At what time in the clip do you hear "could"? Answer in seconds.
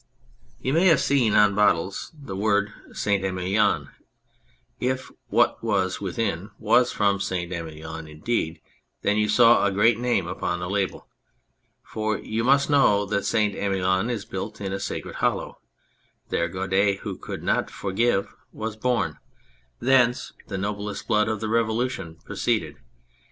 17.15-17.43